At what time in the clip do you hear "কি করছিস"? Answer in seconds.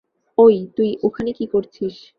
1.31-1.95